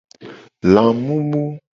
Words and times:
Lamumu. 0.73 1.43